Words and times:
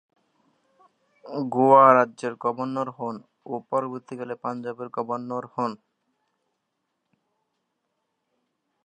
গোয়া 1.53 1.85
রাজ্যের 1.97 2.33
গভর্নর 2.43 2.89
হন 2.97 3.15
ও 3.45 3.53
পরবর্তীকালে 3.69 4.35
পাঞ্জাবের 4.43 4.89
গভর্নর 4.97 5.45
হন। 5.53 5.71